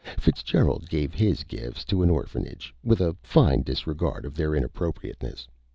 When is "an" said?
2.01-2.09